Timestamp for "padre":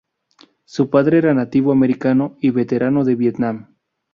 0.89-1.19